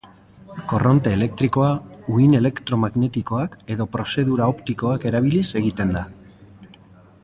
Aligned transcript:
Korronte 0.69 1.11
elektrikoa, 1.17 1.67
uhin 2.15 2.33
elektromagnetikoak 2.39 3.59
edo 3.75 3.89
prozedura 3.97 4.51
optikoak 4.55 5.09
erabiliz 5.13 5.47
egiten 5.63 5.97
da. 5.99 6.05